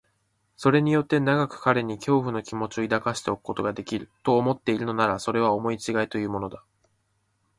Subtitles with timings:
[0.57, 6.63] それによって長く彼に恐怖の気持を抱かせておくことができる、と思っているのなら、それは思いちがいというものだ。